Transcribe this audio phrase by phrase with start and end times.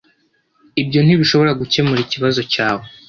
[0.81, 2.85] Ibyo ntibishobora gukemura ikibazo cyawe.